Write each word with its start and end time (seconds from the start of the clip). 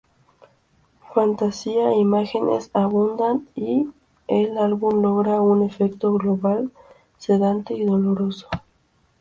Fantasía 1.13 1.91
e 1.91 1.99
imágenes 1.99 2.71
abundan 2.73 3.47
y 3.53 3.87
el 4.27 4.57
álbum 4.57 4.99
logra 5.03 5.41
un 5.41 5.61
efecto 5.61 6.11
global, 6.13 6.71
sedante 7.19 7.75
y 7.75 7.85
doloroso. 7.85 8.47